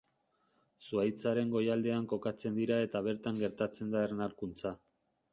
[0.85, 4.73] Zuhaitzaren goialdean kokatzen dira eta bertan gertatzen da ernalkuntza.